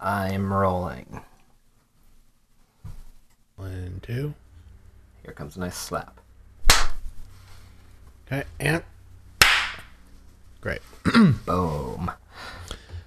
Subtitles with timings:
[0.00, 1.22] I'm rolling.
[3.56, 4.34] One, two.
[5.22, 6.20] Here comes a nice slap.
[8.26, 8.82] Okay, and
[10.60, 10.80] great.
[11.46, 12.10] Boom.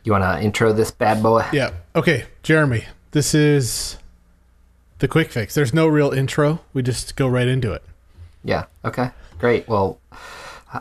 [0.03, 1.45] You want to intro this bad boy?
[1.51, 1.71] Yeah.
[1.95, 2.85] Okay, Jeremy.
[3.11, 3.97] This is
[4.99, 5.53] the quick fix.
[5.55, 6.61] There's no real intro.
[6.73, 7.83] We just go right into it.
[8.43, 8.65] Yeah.
[8.85, 9.11] Okay.
[9.37, 9.67] Great.
[9.67, 9.99] Well,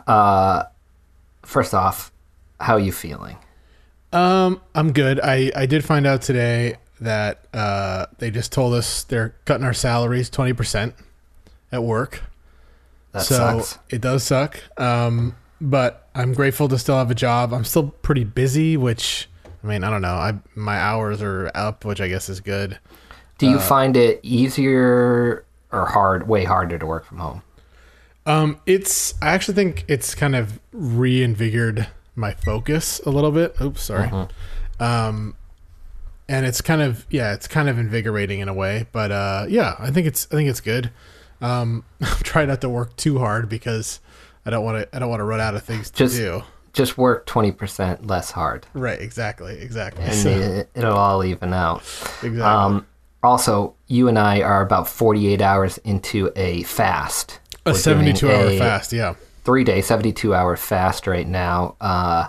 [0.07, 0.63] uh,
[1.43, 2.11] first off,
[2.59, 3.37] how are you feeling?
[4.11, 5.19] Um, I'm good.
[5.19, 9.73] I I did find out today that uh they just told us they're cutting our
[9.73, 10.93] salaries 20%
[11.71, 12.23] at work.
[13.11, 13.79] That so sucks.
[13.89, 14.59] it does suck.
[14.77, 17.53] Um, but I'm grateful to still have a job.
[17.53, 19.27] I'm still pretty busy, which
[19.63, 20.15] I mean, I don't know.
[20.15, 22.79] I my hours are up, which I guess is good.
[23.37, 27.41] Do uh, you find it easier or hard, way harder to work from home?
[28.25, 31.87] Um, it's I actually think it's kind of reinvigorated
[32.19, 33.55] my focus a little bit.
[33.61, 34.09] Oops, sorry.
[34.79, 35.35] Um,
[36.27, 38.87] and it's kind of yeah, it's kind of invigorating in a way.
[38.91, 40.91] But uh, yeah, I think it's I think it's good.
[41.41, 43.99] Um, I'm trying not to work too hard because
[44.45, 46.43] I don't want to I don't want to run out of things to Just- do.
[46.71, 50.03] Just work 20% less hard Right, exactly, exactly.
[50.03, 51.79] and So- it, it'll all even out.
[52.21, 52.41] exactly.
[52.41, 52.85] Um,
[53.23, 57.39] also, you and I are about 48 hours into a fast.
[57.65, 59.15] a 72 hour a fast, yeah.
[59.49, 61.75] Three day, 72 hour fast right now.
[61.81, 62.27] Uh,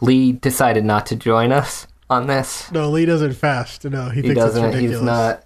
[0.00, 2.72] Lee decided not to join us on this.
[2.72, 3.84] No, Lee doesn't fast.
[3.84, 4.96] No, he, He thinks doesn't, ridiculous.
[4.96, 5.44] he's not.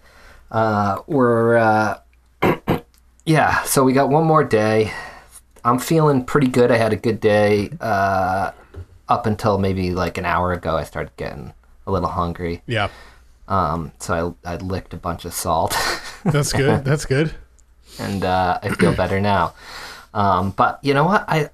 [0.48, 1.98] Uh, we're, uh,
[3.27, 4.92] yeah, so we got one more day.
[5.64, 6.70] I'm feeling pretty good.
[6.70, 7.70] I had a good day.
[7.80, 8.53] Uh,
[9.08, 11.53] up until maybe like an hour ago, I started getting
[11.88, 12.62] a little hungry.
[12.69, 12.91] Yeah,
[13.48, 15.77] Um, so I, I licked a bunch of salt.
[16.25, 16.84] that's good.
[16.84, 17.34] That's good.
[17.98, 19.55] and uh, I feel better now.
[20.19, 21.24] Um, but you know what?
[21.28, 21.48] I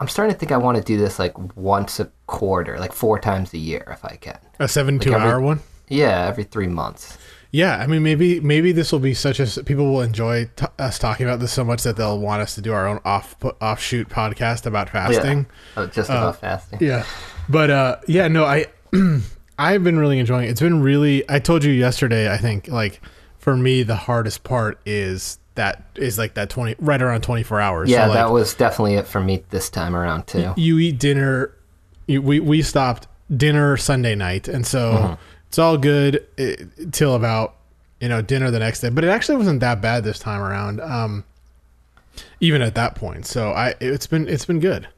[0.00, 3.18] I'm starting to think I want to do this like once a quarter, like four
[3.18, 4.38] times a year if I can.
[4.58, 5.60] A 72 Like every- hour one.
[5.88, 7.16] Yeah, every three months.
[7.50, 10.98] Yeah, I mean, maybe maybe this will be such as people will enjoy t- us
[10.98, 14.08] talking about this so much that they'll want us to do our own off offshoot
[14.10, 15.46] podcast about fasting.
[15.74, 16.78] Oh, just about fasting.
[16.82, 17.04] Yeah,
[17.48, 18.66] but uh, yeah, no, I
[19.58, 20.50] I've been really enjoying it.
[20.50, 21.24] It's been really.
[21.30, 22.30] I told you yesterday.
[22.30, 23.00] I think like
[23.38, 27.60] for me the hardest part is that is like that twenty right around twenty four
[27.60, 27.90] hours.
[27.90, 30.54] Yeah, So, like, that was definitely it for me this time around too.
[30.56, 31.52] you eat dinner.
[32.06, 35.14] You, we we stopped dinner Sunday night, and so Mm-hmm.
[35.48, 36.56] it's all good eh,
[36.92, 37.56] till about
[38.00, 38.88] you know dinner the next day.
[38.88, 40.80] But it actually wasn't that bad this time around.
[40.80, 41.24] Um,
[42.40, 44.88] even at that point, so I it's been it's been good.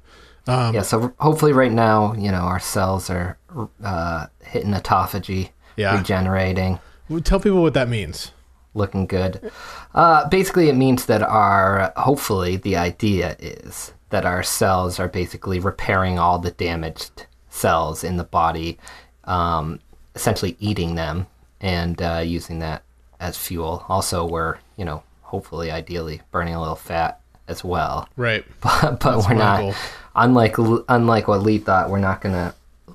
[0.46, 3.36] Um, yeah, so hopefully right now, you know, our cells are
[3.84, 5.96] uh, hitting autophagy, Yeah.
[5.98, 6.80] regenerating.
[7.08, 8.32] Well, Tell people what that means.
[8.74, 9.50] Looking good.
[9.94, 15.58] Uh, basically, it means that our, hopefully, the idea is that our cells are basically
[15.58, 18.78] repairing all the damaged cells in the body,
[19.24, 19.80] um,
[20.14, 21.26] essentially eating them
[21.60, 22.82] and uh, using that
[23.18, 23.84] as fuel.
[23.88, 28.08] Also, we're, you know, hopefully, ideally, burning a little fat as well.
[28.16, 28.44] Right.
[28.62, 29.74] But, but we're not, goal.
[30.14, 30.56] unlike
[30.88, 32.54] unlike what Lee thought, we're not going to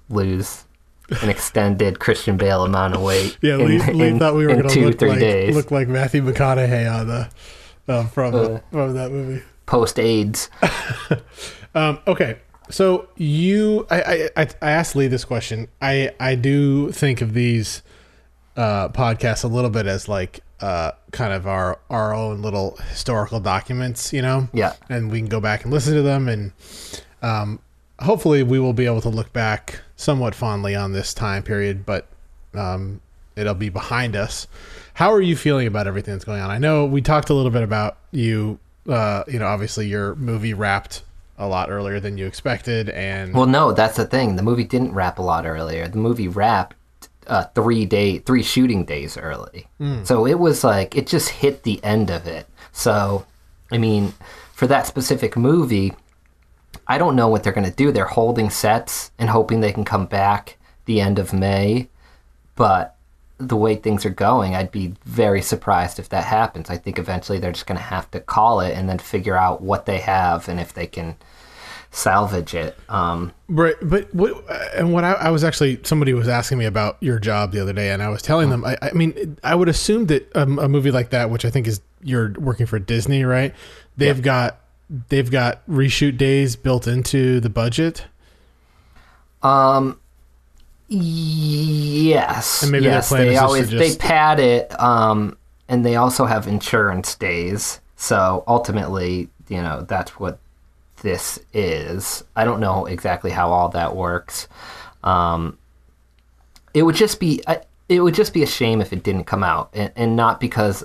[0.10, 0.64] lose
[1.22, 3.38] an extended Christian Bale amount of weight.
[3.42, 5.56] Yeah, in, Lee, Lee in- thought we were in going to look like days.
[5.56, 7.30] look like Matthew McConaughey on the
[7.88, 8.60] uh, from Uh.
[8.72, 9.44] from that movie.
[9.66, 10.50] post AIDS.
[11.76, 12.38] Um, okay,
[12.70, 15.68] so you, I, I, I I asked Lee this question.
[15.82, 17.82] I, I do think of these
[18.56, 23.42] uh, podcasts a little bit as like uh, kind of our our own little historical
[23.42, 24.48] documents, you know.
[24.54, 24.74] Yeah.
[24.88, 26.54] And we can go back and listen to them, and
[27.22, 27.60] um,
[28.00, 32.08] hopefully we will be able to look back somewhat fondly on this time period, but
[32.54, 33.02] um,
[33.36, 34.48] it'll be behind us.
[34.96, 36.50] How are you feeling about everything that's going on?
[36.50, 38.60] I know we talked a little bit about you.
[38.88, 41.02] Uh, you know, obviously your movie wrapped
[41.38, 44.36] a lot earlier than you expected, and Well, no, that's the thing.
[44.36, 45.88] The movie didn't wrap a lot earlier.
[45.88, 46.76] The movie wrapped
[47.28, 49.68] uh, three day, three shooting days early.
[50.04, 52.48] So it was like it just hit the end of it.
[52.72, 53.26] So,
[53.72, 54.14] I mean,
[54.54, 55.94] for that specific movie,
[56.88, 57.92] I don't know what they're going to do.
[57.92, 61.90] They're holding sets and hoping they can come back the end of May,
[62.56, 62.96] but
[63.38, 66.70] the way things are going, I'd be very surprised if that happens.
[66.70, 69.62] I think eventually they're just going to have to call it and then figure out
[69.62, 71.18] what they have and if they can
[71.92, 72.78] salvage it.
[72.88, 74.44] Um, Right, but what
[74.76, 77.74] and what I, I was actually somebody was asking me about your job the other
[77.74, 78.66] day, and I was telling them.
[78.66, 81.68] I, I mean, I would assume that um, a movie like that, which I think
[81.68, 83.54] is you're working for Disney, right?
[83.98, 84.60] They've got
[85.10, 88.06] they've got reshoot days built into the budget.
[89.44, 90.00] Um.
[90.88, 92.64] Yes.
[92.64, 94.80] And maybe yes, they always just- they pad it.
[94.80, 95.38] Um,
[95.68, 97.80] and they also have insurance days.
[97.96, 100.38] So ultimately, you know, that's what
[101.02, 102.24] this is.
[102.36, 104.48] I don't know exactly how all that works.
[105.04, 105.58] Um,
[106.74, 109.44] it would just be I- it would just be a shame if it didn't come
[109.44, 110.84] out, and, and not because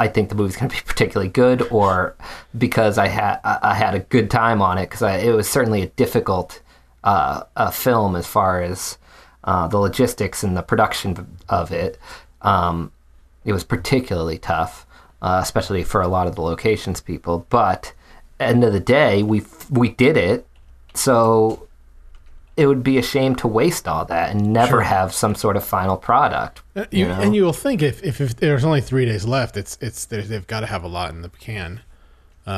[0.00, 2.16] I think the movie's going to be particularly good, or
[2.56, 5.88] because I had I had a good time on it, because it was certainly a
[5.88, 6.62] difficult
[7.04, 8.96] uh, a film as far as
[9.44, 11.98] uh, the logistics and the production of it.
[12.42, 12.92] Um,
[13.44, 14.86] it was particularly tough,
[15.20, 17.46] uh, especially for a lot of the locations people.
[17.50, 17.92] But
[18.38, 20.46] end of the day, we we did it,
[20.94, 21.68] so
[22.60, 24.80] it would be a shame to waste all that and never Sure.
[24.82, 26.60] have some sort of final product.
[26.76, 27.18] Uh, You, know?
[27.20, 30.46] And you will think if, if, if there's only three days left, it's it's they've
[30.46, 31.80] got to have a lot in the can.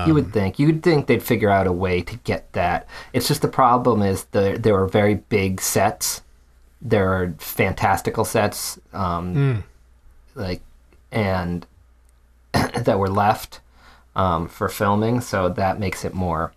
[0.07, 2.89] you would think you'd think they'd figure out a way to get that.
[3.13, 6.23] It's just the problem is the there are very big sets.
[6.81, 9.63] There are fantastical sets, um,
[10.35, 10.63] like
[11.13, 11.65] and
[12.53, 13.61] that were left
[14.17, 16.53] um, for filming, so that makes it more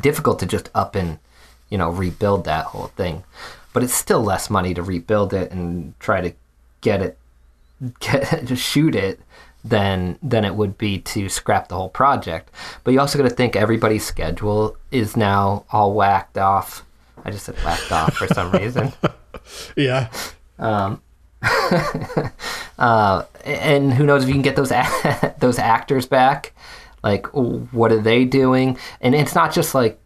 [0.00, 1.18] difficult to just up and
[1.72, 3.24] you know rebuild that whole thing.
[3.72, 6.32] But it's still less money to rebuild it and try to
[6.82, 7.18] get it
[8.00, 9.20] get to shoot it
[9.64, 12.50] than than it would be to scrap the whole project.
[12.84, 16.84] But you also got to think everybody's schedule is now all whacked off.
[17.24, 18.92] I just said whacked off for some reason.
[19.76, 20.10] Yeah.
[20.58, 21.00] Um
[22.78, 26.52] Uh, and who knows if you can get those a- those actors back?
[27.04, 28.76] Like, what are they doing?
[29.00, 30.00] And it's not just like,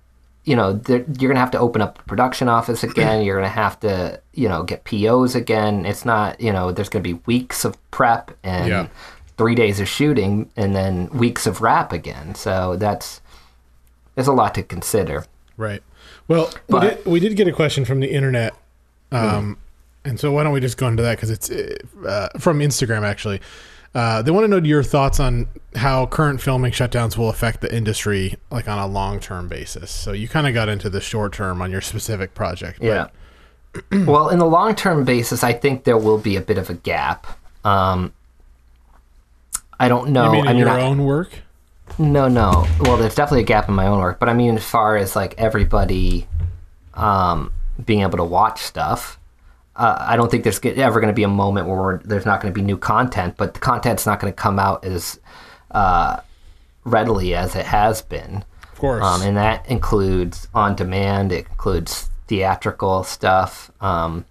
[0.46, 3.22] you know, you're gonna have to open up a production office again.
[3.24, 5.84] You're gonna have to, you know, get POs again.
[5.84, 8.86] It's not, you know, there's gonna be weeks of prep and Yeah.
[9.36, 12.34] three days of shooting, and then weeks of wrap again.
[12.34, 13.20] So that's
[14.14, 15.26] there's a lot to consider.
[15.58, 15.82] Right.
[16.28, 18.54] Well, But- we, did, we did get a question from the internet,
[19.12, 19.58] um,
[20.04, 23.40] and so why don't we just go into that because it's uh, from Instagram actually.
[23.96, 27.74] Uh, they want to know your thoughts on how current filming shutdowns will affect the
[27.74, 29.90] industry, like on a long term basis.
[29.90, 32.78] So you kind of got into the short term on your specific project.
[32.80, 33.06] but- Yeah.
[34.04, 36.74] well, in the long term basis, I think there will be a bit of a
[36.74, 37.26] gap.
[37.64, 38.12] Um,
[39.80, 40.26] I don't know.
[40.26, 41.30] You mean in I mean, your I- own work?
[41.98, 42.66] no, no.
[42.80, 45.16] Well, there's definitely a gap in my own work, but I mean, as far as
[45.16, 46.26] like everybody
[46.94, 47.50] um,
[47.84, 49.18] being able to watch stuff,
[49.76, 52.40] uh, I don't think there's ever going to be a moment where we're, there's not
[52.40, 55.20] going to be new content, but the content's not going to come out as
[55.70, 56.20] uh,
[56.84, 58.44] readily as it has been.
[58.72, 59.04] Of course.
[59.04, 63.70] Um, and that includes on demand, it includes theatrical stuff.
[63.80, 64.24] Um,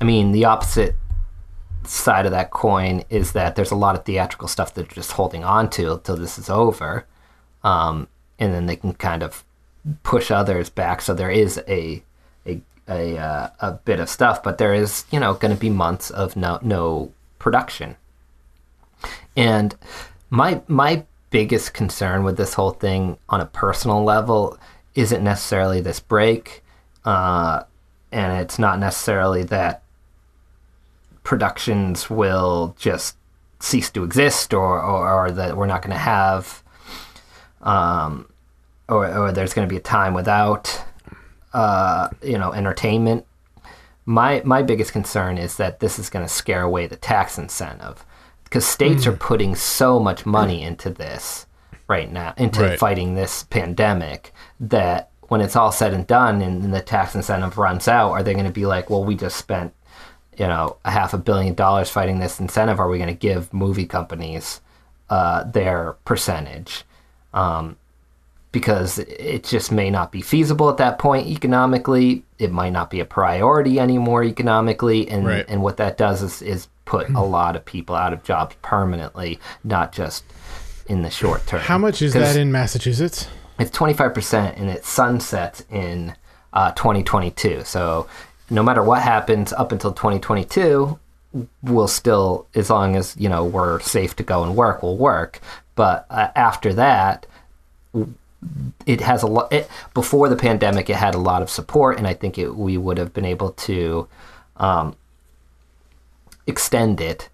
[0.00, 0.94] I mean, the opposite
[1.84, 5.12] side of that coin is that there's a lot of theatrical stuff that they're just
[5.12, 7.06] holding on to until this is over.
[7.62, 8.08] Um,
[8.38, 9.44] and then they can kind of
[10.02, 11.00] push others back.
[11.00, 12.02] So there is a
[12.46, 15.70] a a, uh, a bit of stuff, but there is you know going to be
[15.70, 17.96] months of no no production.
[19.36, 19.74] And
[20.30, 24.58] my my biggest concern with this whole thing on a personal level
[24.94, 26.62] isn't necessarily this break,
[27.04, 27.64] uh,
[28.12, 29.82] and it's not necessarily that
[31.22, 33.16] productions will just
[33.58, 36.62] cease to exist or, or, or that we're not going to have
[37.62, 38.28] um,
[38.88, 40.84] or, or there's going to be a time without
[41.56, 43.24] uh, you know entertainment
[44.04, 48.04] my my biggest concern is that this is going to scare away the tax incentive.
[48.44, 51.46] Because states are putting so much money into this
[51.88, 52.78] right now into Right.
[52.78, 57.88] fighting this pandemic that when it's all said and done and the tax incentive runs
[57.88, 59.72] out are they going to be like well we just spent
[60.38, 62.78] you know a half a billion dollars fighting this incentive.
[62.78, 64.60] Are we going to give movie companies
[65.10, 66.84] uh, their percentage?
[67.34, 67.76] Um,
[68.56, 72.22] because it just may not be feasible at that point economically.
[72.38, 75.44] It might not be a priority anymore economically, and Right.
[75.46, 79.38] and what that does is is put a lot of people out of jobs permanently,
[79.62, 80.24] not just
[80.86, 81.60] in the short term.
[81.60, 83.28] How much is that in Massachusetts?
[83.58, 86.14] It's twenty five percent, and it sunsets in
[86.54, 87.60] uh, twenty twenty two.
[87.64, 88.06] So
[88.48, 90.98] no matter what happens up until twenty twenty two,
[91.62, 95.40] we'll still, as long as you know we're safe to go and work, we'll work.
[95.74, 97.26] But uh, after that,
[98.86, 99.52] it has a lot.
[99.94, 102.98] Before the pandemic, it had a lot of support, and I think it, we would
[102.98, 104.08] have been able to
[104.56, 104.96] um,
[106.46, 107.28] extend it.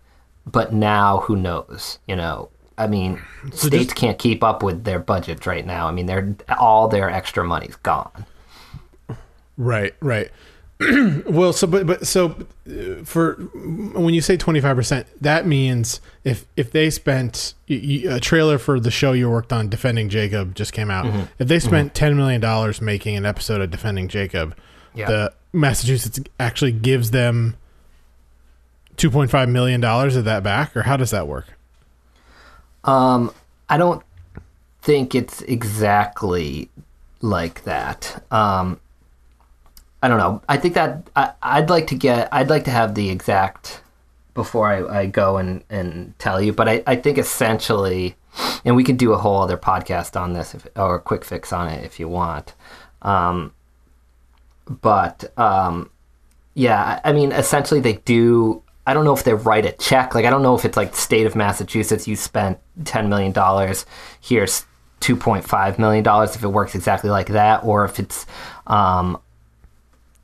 [0.47, 1.99] But now, who knows?
[2.09, 3.21] You know, I mean,
[3.53, 5.87] So states just- can't keep up with their budgets right now.
[5.87, 8.27] I mean, they're all their extra money's gone.
[9.57, 10.31] Right, right.
[11.27, 12.37] well, so but but so
[12.69, 13.35] uh, for
[13.95, 18.79] when you say twenty five percent, that means if if they spent a trailer for
[18.81, 21.05] the show you worked on, Defending Jacob, just came out.
[21.07, 21.23] Mm-hmm.
[21.39, 24.57] If they spent ten million dollars making an episode of Defending Jacob,
[24.95, 25.07] Yeah.
[25.07, 27.57] the Massachusetts actually gives them
[28.97, 31.47] two point five million dollars of that back, or how does that work?
[32.85, 33.33] Um,
[33.69, 34.03] I don't
[34.83, 36.69] think it's exactly
[37.21, 38.25] like that.
[38.33, 38.81] Um,
[40.03, 40.43] I don't know.
[40.49, 42.29] I think that I, I'd like to get.
[42.33, 43.83] I'd like to have the exact
[44.35, 46.53] before I, I go and, and tell you.
[46.53, 48.17] But I, I think essentially,
[48.65, 51.53] and we could do a whole other podcast on this if, or a quick fix
[51.53, 52.55] on it if you want.
[53.03, 53.53] Um,
[54.67, 55.91] but um,
[56.55, 58.63] yeah, I mean, essentially they do.
[58.85, 60.15] I don't know if they write a check.
[60.15, 62.09] Like I don't know if it's like state of Massachusetts.
[62.09, 63.87] You spent ten million dollars.
[64.21, 64.67] Here's
[64.99, 66.35] two point five million dollars.
[66.35, 68.27] If it works exactly like that, or if it's
[68.67, 69.21] um,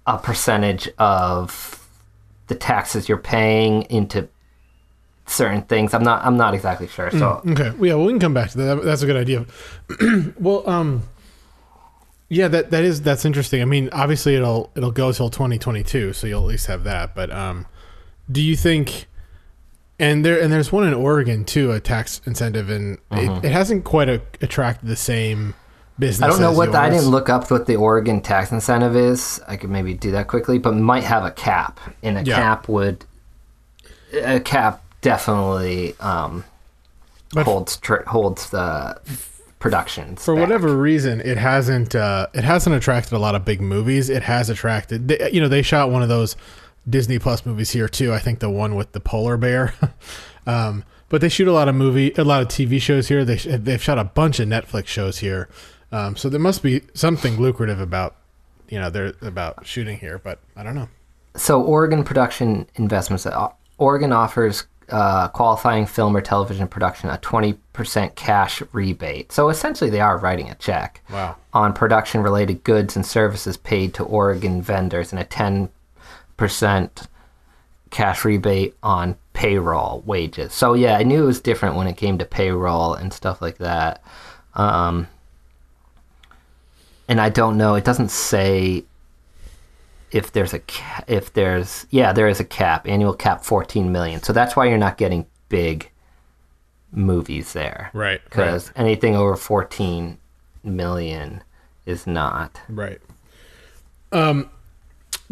[0.09, 1.87] a percentage of
[2.47, 4.27] the taxes you're paying into
[5.27, 5.93] certain things.
[5.93, 6.25] I'm not.
[6.25, 7.11] I'm not exactly sure.
[7.11, 7.71] So Okay.
[7.71, 8.85] Well, yeah, well, we can come back to that.
[8.85, 9.45] That's a good idea.
[10.41, 11.03] well, um,
[12.31, 13.61] yeah, that that is that's interesting.
[13.61, 17.15] I mean, obviously it'll it'll go till 2022, so you'll at least have that.
[17.15, 17.67] But um,
[18.33, 19.07] do you think?
[20.01, 23.85] And there and there's one in Oregon too, a tax incentive, and it, it hasn't
[23.85, 25.55] quite a, attracted the same
[25.99, 26.25] business.
[26.27, 29.41] I don't know what the, I didn't look up what the Oregon tax incentive is.
[29.49, 32.37] I could maybe do that quickly, but might have a cap, and a Yeah.
[32.37, 33.05] cap would
[34.13, 36.45] a cap definitely um,
[37.33, 38.99] But- holds tr- holds the
[39.59, 40.43] productions for back.
[40.43, 44.49] whatever reason it hasn't uh, it hasn't attracted a lot of big movies it has
[44.49, 46.37] attracted they, you know they shot one of those
[46.89, 49.75] disney plus movies here too i think the one with the polar bear
[50.47, 53.35] um, but they shoot a lot of movie a lot of tv shows here they,
[53.37, 55.49] they've shot a bunch of netflix shows here
[55.93, 58.17] um, so there must be something lucrative about
[58.69, 60.89] you know they're about shooting here but i don't know
[61.37, 63.25] So Oregon Production Investments.
[63.27, 69.31] uh, Oregon offers uh, qualifying film or television production a 20% cash rebate.
[69.31, 73.95] So essentially, they are writing a check wow on production related goods and services paid
[73.95, 75.71] to Oregon vendors and a 10%
[77.91, 80.53] cash rebate on payroll wages.
[80.55, 83.59] So yeah, I knew it was different when it came to payroll and stuff like
[83.59, 84.03] that.
[84.55, 85.07] Um,
[87.09, 88.85] and I don't know, it doesn't say
[90.11, 94.23] if there's a ca- if there's yeah, there is a cap, annual cap 14 million.
[94.23, 95.91] So that's why you're not getting big
[96.93, 97.91] movies there.
[97.93, 100.19] right Cuz anything over 14
[100.65, 101.43] million
[101.87, 102.61] is not.
[102.69, 103.01] Right.
[104.13, 104.51] Um,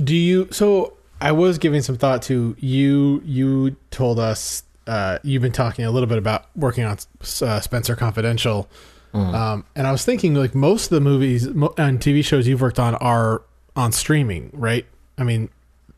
[0.02, 0.48] do you?
[0.50, 3.22] So I was giving some thought to you.
[3.24, 6.98] You told us uh, you've been talking a little bit about working on
[7.42, 8.68] uh, Spencer Confidential,
[9.16, 12.60] um, and I was thinking like most of the movies mo- and TV shows you've
[12.60, 13.42] worked on are
[13.74, 14.86] on streaming, right?
[15.18, 15.48] I mean,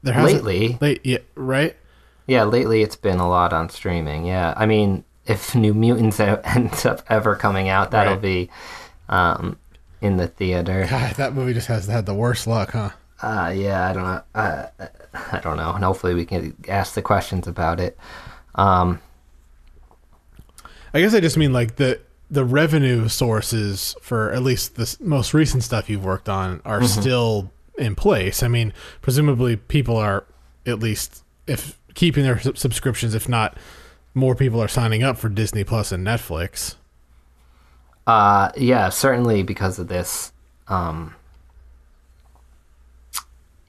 [0.02, 1.76] there hasn't Lately, late, yeah, right?
[2.26, 4.24] Yeah, lately it's been a lot on streaming.
[4.26, 8.22] Yeah, I mean, if New Mutants ends up ever coming out, that'll Right.
[8.22, 8.50] be
[9.08, 9.58] um,
[10.00, 10.86] in the theater.
[10.90, 12.90] God, that movie just has had the worst luck, huh?
[13.20, 14.22] Uh, yeah, I don't know.
[14.34, 14.66] Uh,
[15.32, 17.98] I don't know, and hopefully we can ask the questions about it.
[18.54, 19.00] Um,
[20.94, 25.32] I guess I just mean like the the revenue sources for at least the most
[25.32, 28.42] recent stuff you've worked on are still in place.
[28.42, 30.24] I mean, presumably people are
[30.66, 33.56] at least if keeping their sub- subscriptions, if not
[34.14, 36.74] more people are signing up for Disney Plus and Netflix.
[38.06, 40.32] uh, yeah, certainly because of this.
[40.66, 41.14] Um,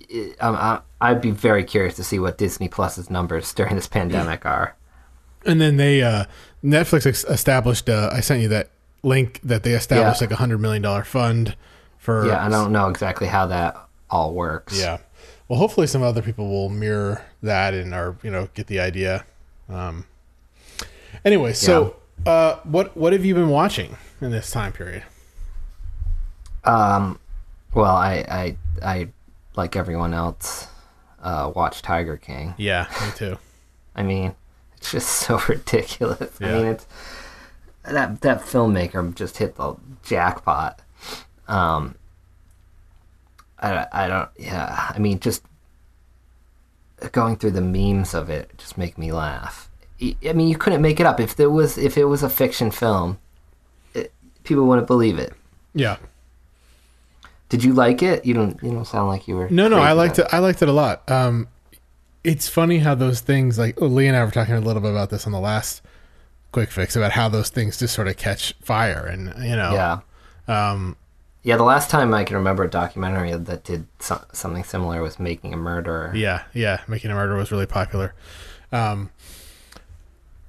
[0.10, 3.88] it- um, I, I'd be very curious to see what Disney Plus's numbers during this
[3.88, 4.76] pandemic are.
[5.46, 6.26] And then they uh
[6.64, 8.70] Netflix ex- established uh I sent you that
[9.04, 10.26] link that they established Yeah.
[10.26, 11.56] like a 100 million dollar fund
[11.98, 13.78] for Yeah, I don't know exactly how that
[14.10, 14.80] all works.
[14.80, 14.98] Yeah.
[15.48, 19.26] Well, hopefully some other people will mirror that and or you know get the idea.
[19.70, 20.06] Um.
[21.26, 25.04] Anyway, so uh, what what have you been watching in this time period?
[26.64, 27.20] Um,
[27.74, 29.08] well, I, I, I,
[29.56, 30.68] like everyone else,
[31.22, 32.54] uh, watch Tiger King.
[32.58, 33.38] Yeah, me too.
[33.96, 34.36] I mean,
[34.92, 36.40] it's just so ridiculous.
[36.42, 36.88] I mean, it's
[37.84, 40.82] that that filmmaker just hit the jackpot.
[41.48, 41.96] Um,
[43.60, 44.30] I, I don't.
[44.38, 45.44] Yeah, I mean, just
[47.12, 49.70] going through the memes of it just make me laugh.
[50.02, 52.72] I mean, you couldn't make it up if there was if it was a fiction
[52.72, 53.20] film.
[53.94, 55.34] It, people wouldn't believe it.
[55.74, 55.98] Yeah.
[57.50, 58.26] Did you like it?
[58.26, 58.62] You don't.
[58.64, 59.50] You don't sound like you were.
[59.50, 60.34] No, no, I liked about it.
[60.36, 61.10] I liked it a lot.
[61.10, 61.48] Um,
[62.24, 65.10] it's funny how those things like Lee and I were talking a little bit about
[65.10, 65.82] this on the last
[66.52, 70.72] quick fix about how those things just sort of catch fire and you know Yeah.
[70.74, 70.98] um
[71.44, 75.20] Yeah, the last time I can remember a documentary that did so- something similar was
[75.20, 76.12] Making a Murderer.
[76.16, 78.14] Yeah, yeah, Making a Murder was really popular.
[78.72, 79.10] Um,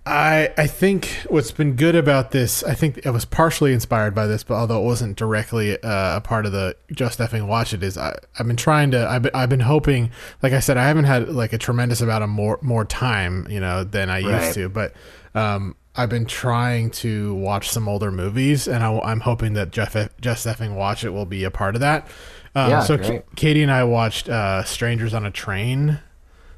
[0.06, 4.26] I I think what's been good about this, I think it was partially inspired by
[4.26, 7.82] this, but although it wasn't directly uh, a part of the just effing watch it
[7.82, 10.10] is I I've been trying to I've been, I've been hoping
[10.42, 13.60] like I said I haven't had like a tremendous amount of more more time you
[13.60, 14.42] know than I Right.
[14.44, 14.94] used to, but
[15.34, 15.76] um.
[15.96, 20.46] I've been trying to watch some older movies, and I, am hoping that Jeff, Just
[20.46, 22.06] Effing Watch It will be a part of that.
[22.54, 22.96] Um, Yeah, so.
[22.96, 25.98] K- Katie and I watched uh, Strangers on a Train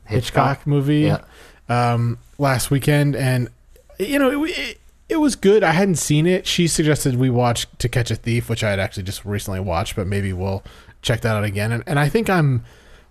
[0.05, 1.23] Hitchcock, movie Yeah.
[1.71, 3.49] um, last weekend, and
[3.99, 5.63] you know it, it, it was good.
[5.63, 6.47] I hadn't seen it.
[6.47, 9.97] She suggested we watch To Catch a Thief, which I had actually just recently watched,
[9.97, 10.63] but maybe we'll
[11.01, 11.73] check that out again.
[11.73, 12.65] And, and I think I'm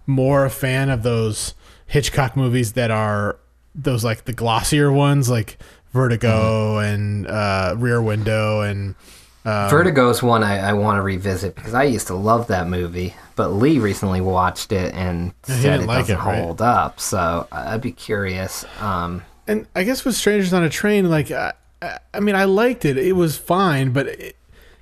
[0.05, 1.53] more a fan of those
[1.87, 3.37] Hitchcock movies that are
[3.73, 5.57] those like the glossier ones, like
[5.93, 6.93] Vertigo Mm-hmm.
[6.93, 8.95] and uh, Rear Window and.
[9.43, 13.15] Um, Vertigo's one I, I want to revisit because I used to love that movie,
[13.35, 16.43] but Lee recently watched it and he said it like doesn't it, right?
[16.43, 16.99] hold up.
[16.99, 18.65] So I'd be curious.
[18.79, 22.43] Um, and I guess with Strangers on a Train, like I, I- I mean, I
[22.43, 22.97] liked it.
[22.97, 24.35] It was fine, but it,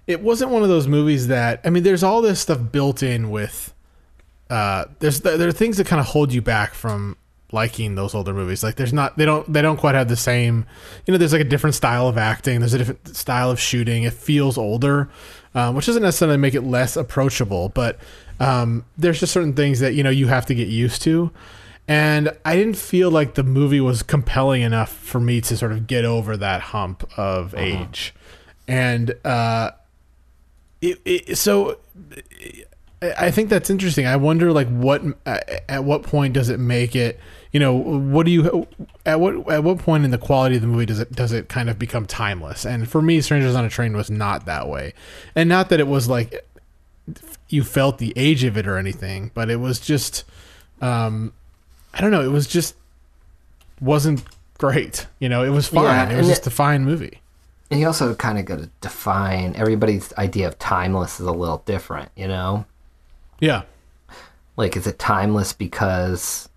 [0.08, 1.84] it wasn't one of those movies that I mean.
[1.84, 3.74] There's all this stuff built in with.
[4.50, 7.16] Uh, there's there are things that kind of hold you back from
[7.52, 8.64] liking those older movies.
[8.64, 10.66] Like there's not they don't they don't quite have the same.
[11.06, 12.60] You know, there's like a different style of acting.
[12.60, 14.04] There's a different style of shooting.
[14.04, 15.10] It feels older,
[15.56, 18.00] um, which doesn't necessarily make it less approachable, but
[18.40, 21.32] um, there's just certain things that you know you have to get used to.
[21.88, 25.88] And I didn't feel like the movie was compelling enough for me to sort of
[25.88, 28.14] get over that hump of age.
[28.68, 29.72] And uh,
[30.82, 31.80] it, it, so
[33.02, 34.06] I I think that's interesting.
[34.06, 37.20] I wonder, like, what at what point does it make it?
[37.52, 38.68] You know, what do you
[39.06, 41.50] at what at what point in the quality of the movie does it does it
[41.50, 42.64] kind of become timeless?
[42.66, 44.94] And for me, Strangers on a Train was not that way,
[45.36, 46.46] and not that it was like
[47.50, 50.24] you felt the age of it or anything, but it was just,
[50.82, 51.34] um,
[51.92, 52.76] I don't know, it was just
[53.82, 54.24] wasn't
[54.60, 55.08] great.
[55.20, 55.86] You know, it was fine.
[55.86, 57.22] Yeah, it was just a fine movie.
[57.72, 61.64] and you also kind of got to define everybody's idea of timeless is a little
[61.66, 62.66] different, you know?
[63.40, 63.62] Yeah,
[64.58, 66.49] Like, is it timeless because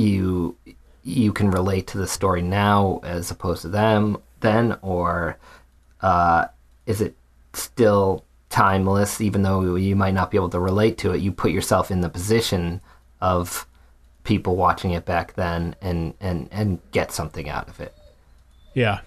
[0.00, 0.56] you
[1.02, 5.38] you can relate to the story now as opposed to them then, or
[6.00, 6.46] uh,
[6.86, 7.14] is it
[7.52, 11.20] still timeless even though you might not be able to relate to it?
[11.20, 12.80] You put yourself in the position
[13.20, 13.66] of
[14.24, 17.94] people watching it back then and and and get something out of it.
[18.74, 19.00] Yeah,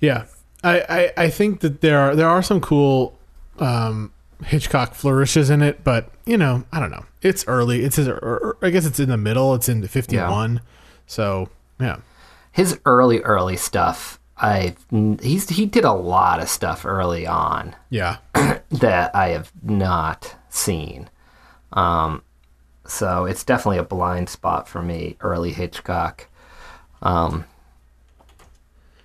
[0.00, 0.24] yeah.
[0.64, 3.18] I, I, I think that there are there are some cool
[3.58, 4.12] um,
[4.44, 7.04] Hitchcock flourishes in it, but you know I don't know.
[7.22, 7.84] It's early.
[7.84, 9.54] It's his, I guess it's in the middle.
[9.54, 10.60] It's in fifty one.
[11.06, 11.48] So
[11.80, 11.98] yeah,
[12.52, 14.74] his early early stuff i
[15.20, 18.16] he's he did a lot of stuff early on yeah,
[18.70, 21.08] that i have not seen
[21.74, 22.22] um
[22.86, 26.28] so it's definitely a blind spot for me early hitchcock
[27.02, 27.44] um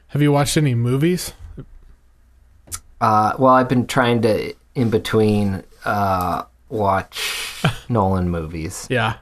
[0.08, 1.34] Have you watched any movies?
[3.02, 9.16] uh well i've been trying to in between uh watch nolan movies Yeah,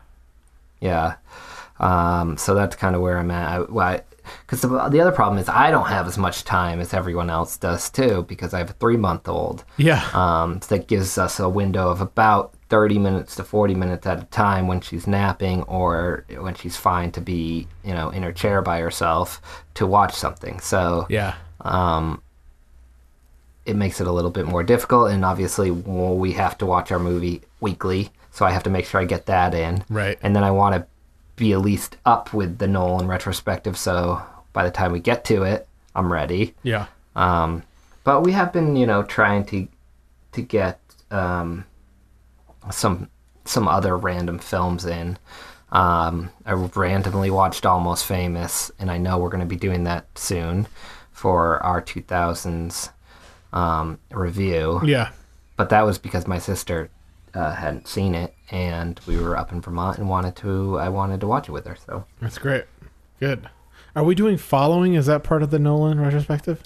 [0.81, 1.15] Yeah.
[1.79, 3.67] Um, so that's kind of where I'm at.
[3.67, 7.57] Because the, the other problem is I don't have as much time as everyone else
[7.57, 9.63] does too, because I have a three month old.
[9.77, 14.07] yeah, Um, so that gives us a window of about 30 minutes to 40 minutes
[14.07, 18.23] at a time when she's napping or when she's fine to be, you know, in
[18.23, 19.41] her chair by herself
[19.75, 20.59] to watch something.
[20.59, 22.21] So yeah, um,
[23.65, 25.12] it makes it a little bit more difficult.
[25.12, 28.86] And obviously, well, we have to watch our movie weekly, so I have to make
[28.86, 29.84] sure I get that in.
[29.89, 30.17] Right.
[30.21, 30.86] And then I want to
[31.36, 34.21] be at least up with the Nolan retrospective, so
[34.54, 36.54] by the time we get to it, I'm ready.
[36.63, 37.63] yeah, Um,
[38.04, 39.67] but we have been, you know, trying to
[40.34, 40.80] to get
[41.12, 41.65] um,
[42.71, 43.10] some
[43.45, 45.17] some other random films in.
[45.71, 50.06] Um, I randomly watched Almost Famous, and I know we're going to be doing that
[50.17, 50.67] soon
[51.12, 52.89] for our 2000s
[53.55, 54.81] um, review.
[54.85, 55.09] yeah.
[55.57, 56.89] But that was because my sister
[57.33, 60.77] uh, hadn't seen it, and we were up in Vermont and wanted to.
[60.77, 61.77] I wanted to watch it with her.
[61.85, 62.65] So That's great.
[63.19, 63.49] Good.
[63.95, 64.93] Are we doing following?
[64.95, 66.61] Is that part of the Nolan retrospective?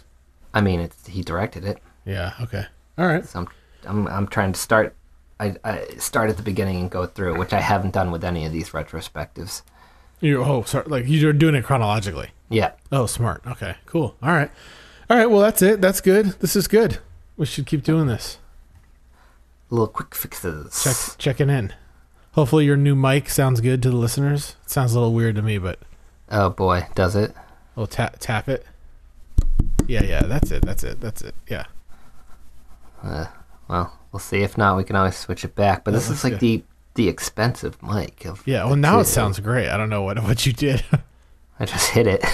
[0.54, 1.78] I mean, it's, he directed it.
[2.06, 2.34] Yeah.
[2.42, 2.66] Okay.
[2.98, 3.24] All right.
[3.24, 3.48] So I'm,
[3.86, 4.96] I'm, I'm trying to start.
[5.40, 8.46] I, I start at the beginning and go through, which I haven't done with any
[8.46, 9.62] of these retrospectives.
[10.20, 12.32] You oh sorry, like you're doing it chronologically.
[12.50, 13.44] Yeah, Oh, smart.
[13.46, 14.16] Okay, cool.
[14.24, 14.50] All right,
[15.10, 15.30] all right.
[15.30, 15.82] Well, that's it.
[15.82, 16.28] That's good.
[16.40, 17.00] This is good.
[17.38, 18.38] We should keep doing this.
[19.70, 20.84] little quick fixes.
[20.84, 21.74] Check checking in.
[22.34, 24.56] Hopefully, your new mic sounds good to the listeners.
[24.64, 25.80] It sounds a little weird to me, but
[26.30, 27.34] Oh boy, does it?
[27.76, 28.66] we'll tap tap it.
[29.88, 30.22] Yeah, yeah.
[30.24, 30.64] That's it.
[30.64, 31.00] That's it.
[31.02, 31.34] That's it.
[31.48, 31.66] Yeah.
[33.02, 33.26] Uh,
[33.68, 34.42] well, we'll see.
[34.42, 35.84] If not, we can always switch it back.
[35.84, 36.38] But this is like go.
[36.40, 36.64] the
[36.96, 38.26] the expensive mic.
[38.26, 38.66] Of Yeah.
[38.66, 39.70] Well, now it sounds great.
[39.70, 40.84] I don't know what what you did.
[41.60, 42.24] I just hit it.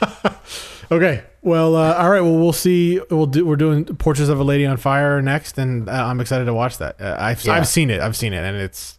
[0.90, 1.24] okay.
[1.42, 2.20] Well, uh, all right.
[2.20, 3.00] Well, we'll see.
[3.10, 3.44] We'll do.
[3.44, 6.78] We're doing Portraits of a Lady on Fire next, and uh, I'm excited to watch
[6.78, 7.00] that.
[7.00, 7.54] Uh, I've Yeah.
[7.54, 8.00] I've seen it.
[8.00, 8.98] I've seen it, and it's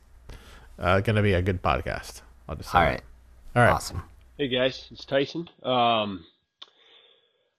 [0.80, 2.22] uh, gonna be a good podcast.
[2.48, 2.90] I'll just say All that.
[2.92, 3.02] right,
[3.56, 3.72] All right.
[3.72, 4.04] awesome.
[4.38, 5.50] Hey guys, it's Tyson.
[5.64, 6.26] Um,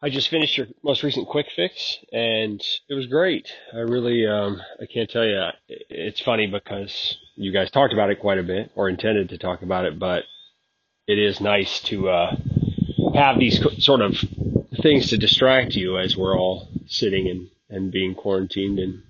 [0.03, 3.49] I just finished your most recent quick fix, and it was great.
[3.73, 5.49] I really, um, I can't tell you.
[5.69, 9.63] It's funny because you guys talked about it quite a bit, or intended to talk
[9.63, 10.25] about it, but
[11.07, 12.37] it is nice to uh,
[13.15, 14.17] have these sort of
[14.83, 19.03] things to distract you as we're all sitting and, and being quarantined and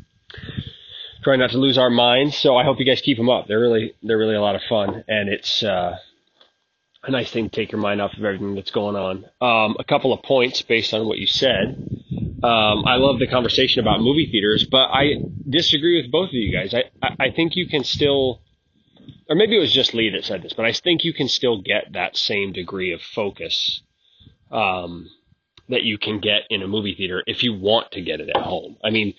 [1.23, 2.37] trying not to lose our minds.
[2.37, 3.47] So I hope you guys keep them up.
[3.49, 5.97] They're really they're really a lot of fun, and it's uh,
[7.03, 9.25] a nice thing to take your mind off of everything that's going on.
[9.41, 11.89] Um, a couple of points based on what you said.
[12.43, 15.15] Um, I love the conversation about movie theaters, but I
[15.49, 16.75] disagree with both of you guys.
[16.75, 18.43] I, I, I think you can still,
[19.31, 21.63] or maybe it was just Lee that said this, but I think you can still
[21.63, 23.81] get that same degree of focus
[24.55, 25.11] um,
[25.71, 28.43] that you can get in a movie theater if you want to get it at
[28.43, 28.77] home.
[28.85, 29.15] I mean,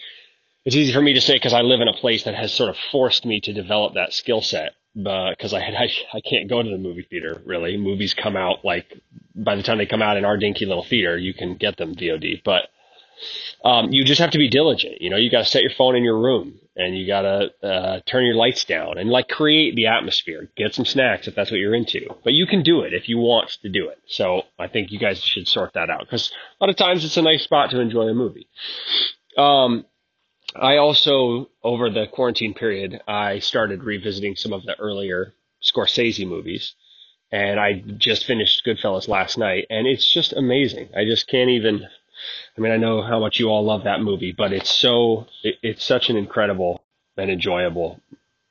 [0.66, 2.70] it's easy for me to say because I live in a place that has sort
[2.70, 6.70] of forced me to develop that skill set because I, I I can't go to
[6.70, 7.78] the movie theater really.
[7.78, 8.88] Movies come out like
[9.36, 11.96] by the time they come out in our dinky little theater, you can get them
[11.96, 12.44] VOD.
[12.46, 12.70] But
[13.64, 15.02] um, you just have to be diligent.
[15.02, 17.68] You know, you got to set your phone in your room and you got to
[17.68, 20.50] uh, turn your lights down and like create the atmosphere.
[20.58, 22.08] Get some snacks if that's what you're into.
[22.24, 24.00] But you can do it if you want to do it.
[24.08, 27.18] So I think you guys should sort that out because a lot of times it's
[27.18, 28.48] a nice spot to enjoy a movie.
[29.38, 29.86] Um,
[30.56, 36.76] I also, over the quarantine period, I started revisiting some of the earlier Scorsese movies.
[37.32, 40.90] And I just finished Goodfellas last night, and it's just amazing.
[40.96, 41.88] I just can't even.
[42.58, 45.28] I mean, I know how much you all love that movie, but it's so.
[45.44, 46.82] It, it's such an incredible
[47.18, 48.00] and enjoyable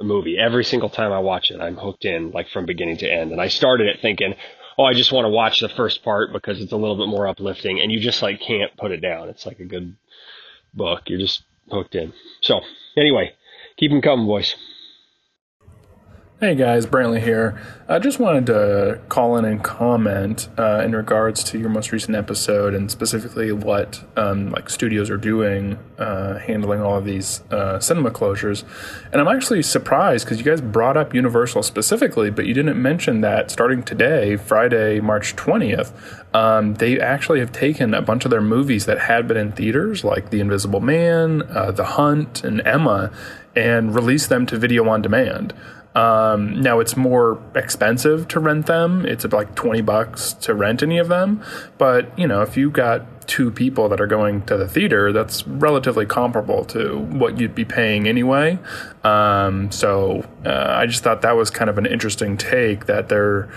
[0.01, 0.39] movie.
[0.39, 3.33] Every single time I watch it, I'm hooked in, like from beginning to end.
[3.33, 4.35] And I started it thinking,
[4.79, 7.27] oh, I just want to watch the first part because it's a little bit more
[7.27, 9.29] uplifting, and you just like can't put it down.
[9.29, 9.97] It's like a good
[10.73, 11.03] book.
[11.07, 12.13] You're just hooked in.
[12.41, 12.61] So
[12.97, 13.33] anyway,
[13.77, 14.55] keep them coming, boys.
[16.41, 17.57] Hey guys, Brantley here.
[17.89, 22.17] I just wanted to call in and comment uh, in regards to your most recent
[22.17, 27.79] episode and specifically what um, like studios are doing uh, handling all of these uh,
[27.79, 28.65] cinema closures.
[29.13, 33.21] And I'm actually surprised because you guys brought up Universal specifically, but you didn't mention
[33.21, 35.93] that starting today, Friday, March 20th,
[36.35, 40.03] um, they actually have taken a bunch of their movies that had been in theaters,
[40.03, 43.13] like The Invisible Man, uh, The Hunt, and Emma,
[43.55, 45.55] and released them to video on demand.
[45.95, 49.07] Um, now it's more expensive to rent them.
[49.07, 51.43] It's like 20 bucks to rent any of them.
[51.79, 55.47] But, you know, if you got two people that are going to the theater, that's
[55.47, 58.59] relatively comparable to what you'd be paying anyway.
[59.03, 63.49] Um, so uh, I just thought that was kind of an interesting take that they're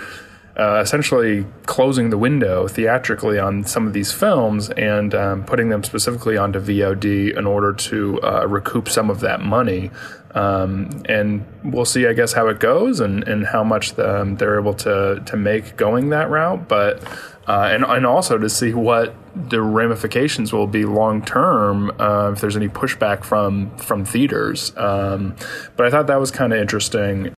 [0.58, 5.84] uh, essentially closing the window theatrically on some of these films and um, putting them
[5.84, 9.92] specifically onto VOD in order to uh, recoup some of that money.
[10.34, 14.36] Um, and we'll see, I guess, how it goes and, and how much the, um,
[14.38, 16.68] they're able to, to make going that route.
[16.68, 17.02] But
[17.48, 22.42] uh, and and also to see what the ramifications will be long term uh, if
[22.42, 24.76] there's any pushback from from theaters.
[24.76, 25.34] Um,
[25.78, 27.34] but I thought that was kind of interesting.